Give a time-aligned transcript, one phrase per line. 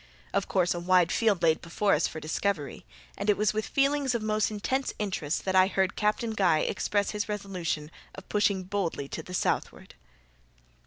[0.33, 2.85] Of course a wide field lay before us for discovery,
[3.19, 7.11] and it was with feelings of most intense interest that I heard Captain Guy express
[7.11, 9.93] his resolution of pushing boldly to the southward.